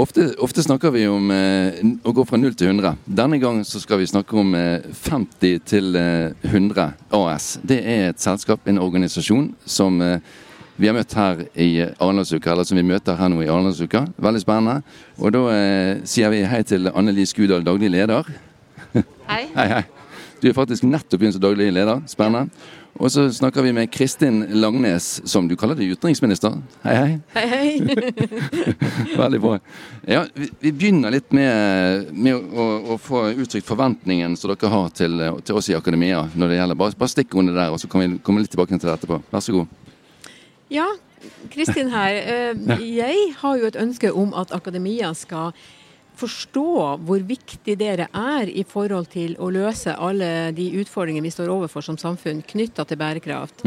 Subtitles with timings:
[0.00, 2.94] Ofte, ofte snakker vi om eh, å gå fra 0 til 100.
[3.04, 6.86] Denne gangen så skal vi snakke om eh, 50 til eh, 100
[7.18, 7.48] AS.
[7.60, 10.22] Det er et selskap, en organisasjon, som eh,
[10.80, 14.06] vi har møtt her i Arendalsuka, eller som vi møter her nå i Arendalsuka.
[14.16, 14.96] Veldig spennende.
[15.20, 18.30] Og da eh, sier vi hei til Anneli Skudal, daglig leder.
[18.94, 19.44] Hei.
[19.58, 19.84] Hei, hei.
[20.40, 22.00] Du er faktisk nettopp begynt som daglig leder.
[22.08, 22.48] Spennende.
[22.98, 26.56] Og så snakker vi med Kristin Langnes, som du kaller deg utenriksminister.
[26.82, 27.20] Hei, hei.
[27.34, 29.14] Hei, hei.
[29.22, 29.58] Veldig bra.
[30.08, 34.90] Ja, vi, vi begynner litt med, med å, å få uttrykt forventningen som dere har
[34.96, 38.04] til, til oss i akademia når det gjelder Bare, bare under der, og så kan
[38.04, 39.20] vi komme litt tilbake til det etterpå.
[39.32, 39.78] Vær så god.
[40.70, 40.86] Ja,
[41.50, 42.20] Kristin her.
[42.20, 45.54] Eh, Jeg har jo et ønske om at akademia skal
[46.20, 46.66] forstå
[47.06, 51.84] hvor viktig dere er i forhold til å løse alle de utfordringene vi står overfor
[51.86, 53.64] som samfunn knytta til bærekraft.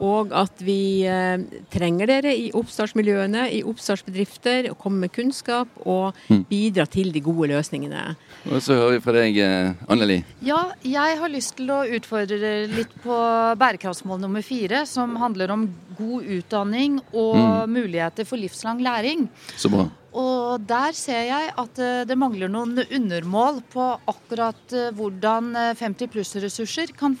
[0.00, 6.16] Og at vi eh, trenger dere i oppstartsmiljøene, i oppstartsbedrifter, å komme med kunnskap og
[6.48, 8.06] bidra til de gode løsningene.
[8.48, 10.22] Og så hører vi fra deg, eh, Anneli.
[10.46, 13.20] Ja, jeg har lyst til å utfordre dere litt på
[13.60, 15.68] bærekraftsmål nummer fire, som handler om
[16.00, 19.28] god utdanning og muligheter for livslang læring.
[19.60, 19.90] Så bra.
[20.10, 25.74] Og der ser jeg at eh, det mangler noen undermål på akkurat eh, hvordan eh,
[25.78, 27.14] 50 pluss-ressurser kan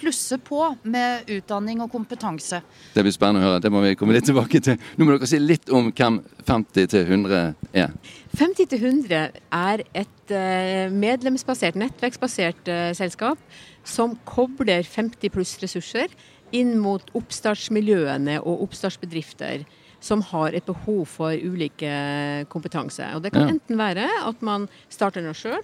[0.00, 2.62] plusse på med utdanning og kompetanse.
[2.94, 3.62] Det blir spennende å høre.
[3.64, 4.78] Det må vi komme litt tilbake til.
[4.96, 7.42] Nå må dere si litt om hvem 50 til 100
[7.84, 7.92] er.
[8.40, 13.40] 50 til 100 er et eh, medlemsbasert, nettverksbasert eh, selskap
[13.84, 16.12] som kobler 50 pluss ressurser
[16.56, 19.66] inn mot oppstartsmiljøene og oppstartsbedrifter
[20.00, 23.04] som har et behov for ulike kompetanse.
[23.14, 23.54] Og Det kan Ja.
[23.54, 25.62] enten være at man starter noe sjøl,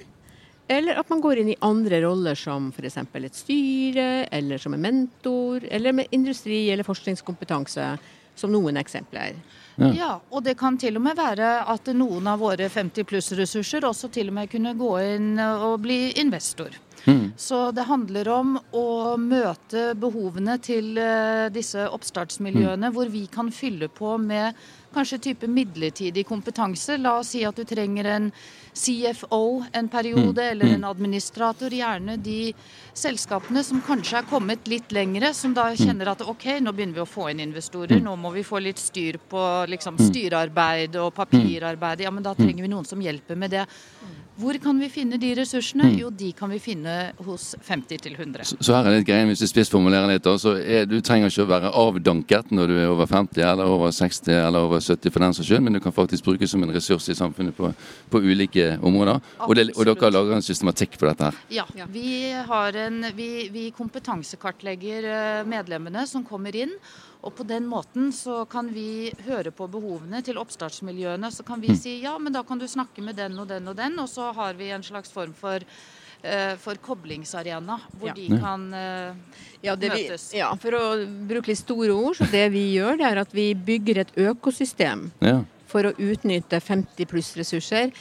[0.68, 2.96] eller at man går inn i andre roller som f.eks.
[2.96, 7.98] et styre, eller som en mentor, eller med industri- eller forskningskompetanse,
[8.34, 9.34] som noen eksempler.
[9.78, 9.92] Ja.
[9.92, 14.10] Ja, og det kan til og med være at noen av våre 50 pluss-ressurser også
[14.10, 16.68] til og med kunne gå inn og bli investor.
[17.36, 23.88] Så det handler om å møte behovene til eh, disse oppstartsmiljøene, hvor vi kan fylle
[23.92, 24.56] på med
[24.96, 26.96] kanskje type midlertidig kompetanse.
[26.98, 28.30] La oss si at du trenger en
[28.76, 31.72] CFO en periode, eller en administrator.
[31.72, 32.52] Gjerne de
[32.96, 37.04] selskapene som kanskje er kommet litt lengre, som da kjenner at OK, nå begynner vi
[37.04, 39.42] å få inn investorer, nå må vi få litt styr på
[39.72, 42.04] liksom, styrearbeid og papirarbeid.
[42.04, 43.66] Ja, men da trenger vi noen som hjelper med det.
[44.36, 45.88] Hvor kan vi finne de ressursene?
[45.96, 46.85] Jo, de kan vi finne
[47.26, 48.44] hos 50 til 100.
[48.50, 50.28] Så så her er litt greien, hvis du spissformulerer litt.
[50.40, 53.90] så er, Du trenger ikke å være avdanket når du er over 50 eller over
[53.94, 56.74] 60 eller over 70 for den saks skyld, men du kan faktisk brukes som en
[56.74, 57.72] ressurs i samfunnet på,
[58.10, 59.20] på ulike områder.
[59.46, 61.42] Og, det, og dere lager en systematikk på dette her.
[61.62, 66.74] Ja, vi, har en, vi, vi kompetansekartlegger eh, medlemmene som kommer inn.
[67.26, 71.30] Og på den måten så kan vi høre på behovene til oppstartsmiljøene.
[71.34, 73.74] Så kan vi si ja, men da kan du snakke med den og den og
[73.78, 73.98] den.
[73.98, 75.64] Og så har vi en slags form for,
[76.58, 78.14] for koblingsarena, hvor Ja.
[78.14, 79.14] de kan eh,
[79.62, 80.32] Ja, det vi, møtes.
[80.34, 83.54] ja, for å bruke litt store ord, så det vi gjør, det er at vi
[83.54, 85.44] bygger et økosystem Ja.
[85.66, 87.92] for å utnytte 50 pluss ressurser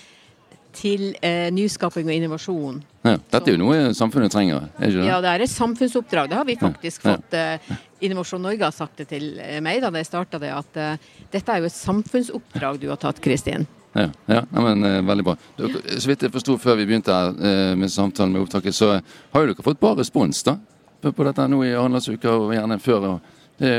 [0.75, 2.81] til eh, nyskaping og innovasjon.
[3.05, 3.17] Ja.
[3.31, 5.05] Dette er jo noe samfunnet trenger, er ikke det?
[5.07, 6.29] Ja, det er et samfunnsoppdrag.
[6.29, 7.15] Det har vi faktisk Ja.
[7.15, 7.33] fått.
[7.33, 7.57] Eh,
[8.01, 10.97] Innovasjon Norge har sagt det til eh, meg da jeg starta det, at eh,
[11.31, 13.65] dette er jo et samfunnsoppdrag du har tatt, Kristin.
[13.95, 15.35] Ja, ja, men eh, veldig bra.
[15.57, 18.89] Dere, så vidt jeg forsto før vi begynte her eh, med samtalen med opptaket, så
[18.99, 20.57] har jo dere fått bra respons da,
[21.01, 23.05] på, på dette nå i Arendalsuka og gjerne før.
[23.13, 23.21] Og
[23.63, 23.71] det,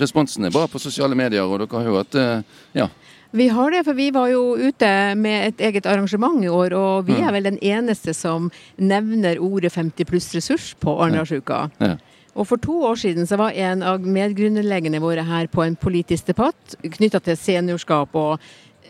[0.00, 2.88] responsen er bra på sosiale medier, og dere har jo hatt eh, ja,
[3.34, 4.88] Vi har det, for vi var jo ute
[5.18, 7.28] med et eget arrangement i år, og vi Mm.
[7.28, 11.68] er vel den eneste som nevner ordet 50 pluss ressurs på Arendalsuka.
[11.80, 11.96] ja.
[12.34, 16.26] Og for to år siden så var en av medgrunnleggene våre her på en politisk
[16.32, 18.40] debatt knytta til seniorskap og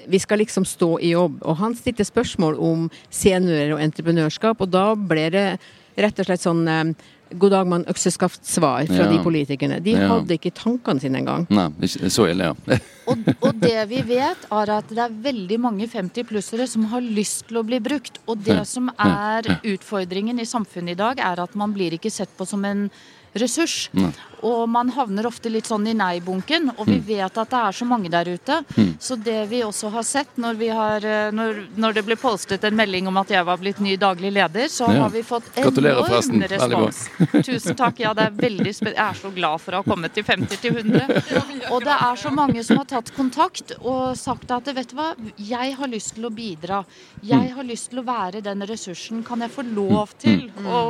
[0.08, 1.38] vi skal liksom stå i jobb.
[1.42, 5.46] Og han stilte spørsmål om seniorer og entreprenørskap, og da ble det
[5.96, 6.94] rett og slett sånn eh,
[7.34, 9.10] god dag mann økseskaft-svar fra Ja.
[9.10, 9.80] de politikerne.
[9.82, 10.08] De Ja.
[10.08, 11.46] hadde ikke tankene sine engang.
[11.50, 11.68] Nei,
[12.08, 12.54] så ille, ja.
[13.10, 17.46] Og, og det vi vet, er at det er veldig mange 50-plussere som har lyst
[17.48, 18.20] til å bli brukt.
[18.26, 22.32] Og det som er utfordringen i samfunnet i dag, er at man blir ikke sett
[22.38, 22.88] på som en
[23.34, 23.88] ressurs.
[24.44, 27.86] Og man havner ofte litt sånn i nei-bunken, og vi vet at det er så
[27.88, 28.58] mange der ute.
[29.02, 32.62] Så det vi også har sett når, vi har, eh, når, når det ble postet
[32.68, 35.00] en melding om at jeg var blitt ny daglig leder, så Ja.
[35.02, 37.00] har vi fått enorm respons.
[37.48, 37.98] Tusen takk.
[38.04, 40.76] Ja, det er veldig Jeg er så glad for å ha kommet til 50 til
[40.84, 41.24] 100.
[41.72, 45.10] Og det er så mange som har tatt kontakt og sagt at vet du hva,
[45.40, 46.84] jeg har lyst til å bidra.
[47.26, 49.24] Jeg har lyst til å være den ressursen.
[49.26, 50.82] Kan jeg få lov til å,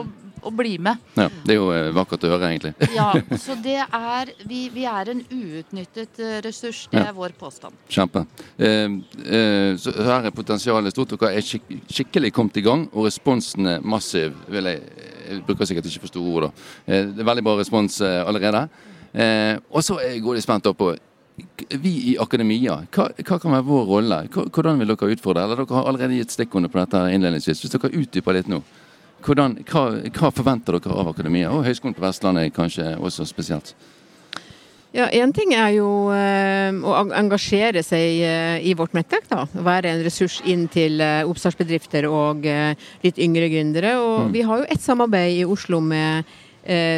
[0.44, 1.00] å bli med?
[1.16, 2.74] Ja, det er jo eh, vakkert å høre, egentlig.
[2.94, 3.06] Ja,
[3.40, 6.82] så det er Vi, vi er en uutnyttet eh, ressurs.
[6.92, 7.06] Det Ja.
[7.10, 7.78] er vår påstand.
[7.88, 8.24] Kjempe.
[8.58, 11.14] Eh, eh, så her er potensialet stort.
[11.16, 14.36] Dere er skik skikkelig kommet i gang, og responsen er massiv.
[14.52, 14.82] Vil jeg,
[15.30, 16.68] jeg bruker sikkert ikke for store ord, da.
[16.84, 18.66] Eh, det er veldig bra respons allerede.
[19.14, 20.92] Eh, og så går de spent da på
[21.69, 24.20] vi i akademia, hva, hva kan være vår rolle?
[24.31, 25.42] Hvordan vil dere utfordre?
[25.44, 27.64] Eller Dere har allerede gitt stikkordene på dette innledningsvis.
[27.64, 28.60] Hvis dere utdyper litt nå.
[29.25, 29.84] Hvordan, hva,
[30.14, 33.75] hva forventer dere av akademia, og Høgskolen på Vestlandet kanskje også spesielt?
[34.94, 39.26] Ja, Én ting er jo eh, å engasjere seg eh, i vårt nettverk.
[39.32, 39.42] da.
[39.66, 42.46] Være en ressurs inn til eh, oppstartsbedrifter og
[43.02, 43.96] litt yngre gründere.
[43.98, 46.30] Og Vi har jo et samarbeid i Oslo med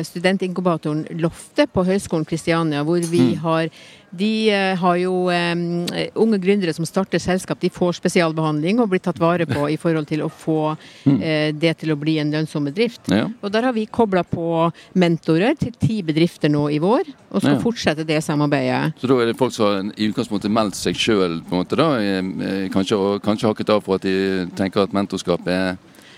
[0.07, 3.71] studentinkubatoren Loftet på Høgskolen Kristiania, hvor vi har
[4.17, 9.03] de eh, har jo um, unge gründere som starter selskap, de får spesialbehandling og blir
[9.03, 12.69] tatt vare på i forhold til å få eh, det til å bli en lønnsom
[12.71, 13.03] bedrift.
[13.13, 13.27] Ja.
[13.43, 14.69] Og der har vi kobla på
[14.99, 17.63] mentorer til ti bedrifter nå i vår, og skal Ja.
[17.63, 18.95] fortsette det samarbeidet.
[19.01, 21.77] Så da er det folk som har i utgangspunktet meldt seg sjøl, på en måte
[21.77, 25.77] da, eh, eh, kanskje, kanskje hakket av for at de tenker at mentorskap er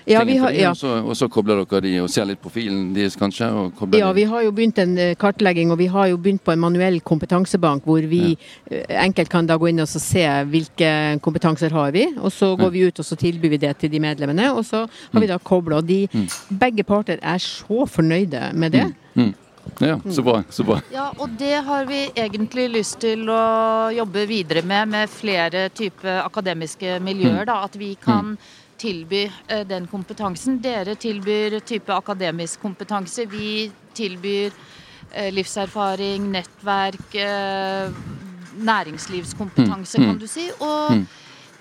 [0.09, 0.71] Ja, vi har, ja.
[0.73, 3.49] og, så, og så kobler dere de og ser litt profilen deres, kanskje?
[3.99, 6.63] Ja, vi har jo begynt en eh, kartlegging, og vi har jo begynt på en
[6.63, 8.83] manuell kompetansebank, hvor vi ja.
[9.05, 10.93] enkelt kan da gå inn og se hvilke
[11.25, 14.01] kompetanser har vi, og så går vi ut og så tilbyr vi det til de
[14.03, 15.83] medlemmene, og så har vi da kobla.
[15.83, 16.07] Og de,
[16.49, 18.89] begge parter er så fornøyde med det.
[19.79, 20.43] Ja, så bra.
[20.51, 20.81] så bra.
[20.93, 23.43] Ja, og det har vi egentlig lyst til å
[23.95, 27.45] jobbe videre med, med flere typer akademiske miljøer.
[27.49, 28.37] Da, at vi kan
[28.79, 30.59] tilby eh, den kompetansen.
[30.63, 33.27] Dere tilbyr type akademisk kompetanse.
[33.31, 34.51] Vi tilbyr
[35.13, 37.91] eh, livserfaring, nettverk, eh,
[38.59, 40.19] næringslivskompetanse, Mm, kan mm.
[40.19, 40.51] du si.
[40.61, 41.07] Og,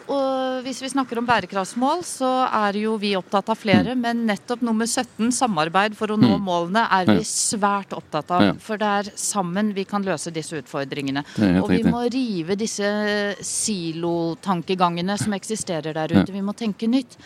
[0.07, 4.61] og hvis vi snakker om bærekraftsmål, så er jo vi opptatt av flere, men nettopp
[4.65, 6.43] nummer 17, samarbeid for å nå Mm.
[6.47, 8.41] målene, er vi svært opptatt av.
[8.41, 8.53] Ja.
[8.59, 11.23] For det er sammen vi kan løse disse utfordringene.
[11.61, 16.31] Og vi må rive disse silotankegangene som eksisterer der ute.
[16.33, 17.17] Vi må tenke nytt.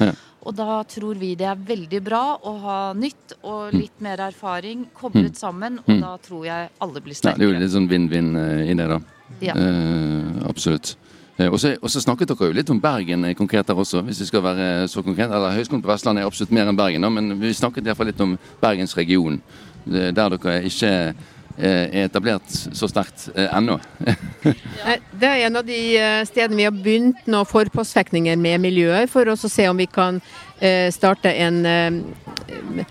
[0.41, 3.49] Og da tror vi det er veldig bra å ha nytt Mm.
[3.49, 7.51] og litt mer erfaring koblet sammen, og da tror jeg alle blir Ja, det er
[7.53, 8.99] jo litt sånn vinn-vinn eh, i det, da.
[9.39, 9.53] Ja.
[9.53, 10.95] Eh, absolutt.
[11.37, 14.29] Eh, Og så snakket dere jo litt om Bergen eh, konkret der også, hvis vi
[14.29, 15.31] skal være så konkret.
[15.31, 18.11] Eller Høgskolen på Vestlandet er absolutt mer enn Bergen, men vi snakket i hvert fall
[18.11, 19.41] litt om Bergensregionen.
[19.41, 19.69] region.
[19.85, 21.13] Der dere ikke eh,
[21.57, 23.79] er etablert så sterkt eh, ennå.
[25.21, 29.29] Det er en av de eh, stedene vi har begynt nå forpostfektinger med miljøer, for
[29.29, 30.19] å se om vi kan
[30.59, 32.85] eh, starte en eh,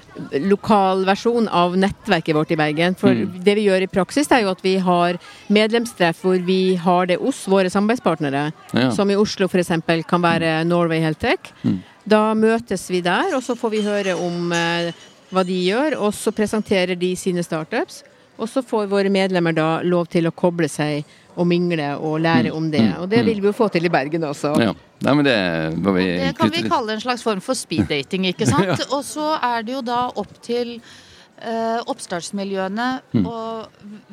[0.46, 2.96] lokal versjon av nettverket vårt i Bergen.
[2.98, 5.18] For det vi gjør i praksis, er jo at vi har
[5.52, 8.50] medlemstreff hvor vi har det oss, våre samarbeidspartnere.
[8.74, 8.90] Ja.
[8.94, 9.72] Som i Oslo f.eks.
[10.08, 11.52] kan være Norway Heltech.
[12.10, 14.92] Da møtes vi der, og så får vi høre om eh,
[15.30, 18.02] hva de gjør, og så presenterer de sine startups.
[18.40, 21.04] Og så får våre medlemmer da lov til å koble seg
[21.36, 22.84] og mingle og lære om det.
[23.00, 24.54] Og det vil vi jo få til i Bergen også.
[24.60, 24.72] Ja.
[25.00, 25.36] Nei, men det
[25.80, 28.82] var vi Det kan vi kalle en slags form for speeddating, ikke sant?
[28.90, 30.78] Og så er det jo da opp til
[31.40, 33.26] eh, oppstartsmiljøene Mm.
[33.26, 33.66] og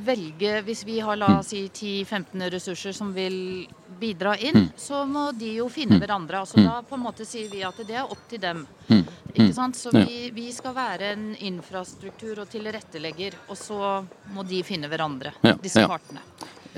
[0.06, 3.68] velge Hvis vi har la oss si 10-15 ressurser som vil
[4.00, 4.70] bidra inn, Mm.
[4.78, 6.40] så må de jo finne hverandre.
[6.40, 8.66] Altså Da på en måte sier vi at det er opp til dem.
[8.90, 9.06] Mm.
[9.34, 9.76] Ikke sant?
[9.76, 14.04] Så vi, vi skal være en infrastruktur og tilrettelegger, og så
[14.34, 15.88] må de finne hverandre, Ja, disse ja.
[15.88, 16.22] partene.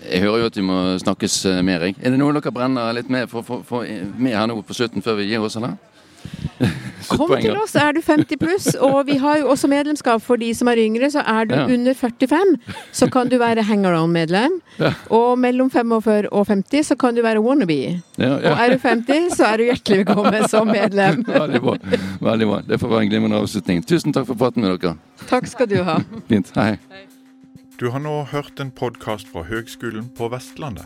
[0.09, 1.81] Jeg hører jo at vi må snakkes eh, mer.
[1.83, 3.83] Er det noe dere brenner litt med for, for, for,
[4.17, 5.75] med her nå på slutten før vi gir oss, eller?
[7.09, 8.67] Kom til oss, er du 50 pluss.
[8.85, 11.09] Og vi har jo også medlemskap for de som er yngre.
[11.11, 11.65] Så er du Ja.
[11.65, 12.55] under 45,
[12.91, 14.59] så kan du være hangaround-medlem.
[14.79, 14.93] Ja.
[15.09, 18.01] Og mellom 45 og 50 så kan du være wannabe.
[18.17, 21.23] Ja, Og er du 50, så er du hjertelig velkommen som medlem.
[21.27, 21.77] Veldig bra.
[22.21, 22.61] Veldig bra.
[22.67, 23.83] Det får være en glimrende avslutning.
[23.85, 24.95] Tusen takk for praten med dere.
[25.27, 25.99] Takk skal du ha.
[26.29, 26.51] Fint.
[26.55, 26.77] Hei.
[27.79, 30.85] Du har nå hørt en podkast fra Høgskolen på Vestlandet.